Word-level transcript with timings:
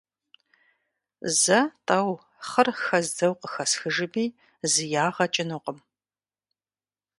Зэ-тӀэу 1.39 2.11
хъыр 2.47 2.67
хэздзэу 2.83 3.33
къыхэсхыжми 3.41 4.25
зы 4.71 4.83
ягъэ 5.05 5.25
кӀынукъым… 5.33 5.79